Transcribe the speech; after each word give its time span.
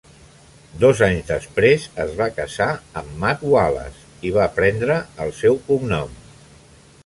Dos 0.83 1.01
anys 1.07 1.27
després 1.27 1.85
es 2.05 2.15
va 2.21 2.29
casar 2.39 2.69
amb 3.03 3.13
Matt 3.25 3.45
Wallace 3.53 4.27
i 4.31 4.35
va 4.41 4.49
prendre 4.59 4.99
el 5.27 5.37
seu 5.43 5.63
cognom. 5.71 6.21